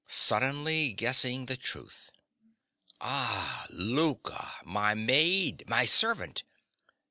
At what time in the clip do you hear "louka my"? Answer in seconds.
3.69-4.95